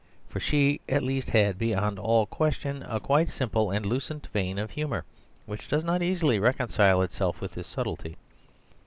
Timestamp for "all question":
1.99-2.83